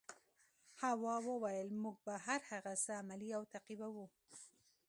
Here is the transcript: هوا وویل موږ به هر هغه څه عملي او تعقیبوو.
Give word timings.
هوا 0.81 1.15
وویل 1.29 1.69
موږ 1.83 1.95
به 2.05 2.13
هر 2.25 2.41
هغه 2.51 2.73
څه 2.83 2.91
عملي 3.01 3.29
او 3.37 3.43
تعقیبوو. 3.53 4.05